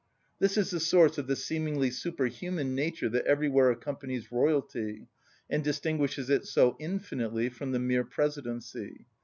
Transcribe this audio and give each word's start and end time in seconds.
This 0.39 0.57
is 0.57 0.71
the 0.71 0.79
source 0.79 1.19
of 1.19 1.27
the 1.27 1.35
seemingly 1.35 1.91
superhuman 1.91 2.73
nature 2.73 3.07
that 3.09 3.27
everywhere 3.27 3.69
accompanies 3.69 4.31
royalty, 4.31 5.05
and 5.47 5.63
distinguishes 5.63 6.27
it 6.27 6.47
so 6.47 6.75
infinitely 6.79 7.49
from 7.49 7.71
the 7.71 7.77
mere 7.77 8.03
presidency. 8.03 9.05